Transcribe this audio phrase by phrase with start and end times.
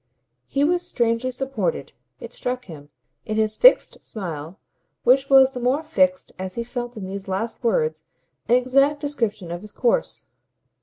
[0.47, 2.89] He was strangely supported, it struck him,
[3.23, 4.57] in his fixed smile;
[5.03, 8.03] which was the more fixed as he felt in these last words
[8.49, 10.25] an exact description of his course.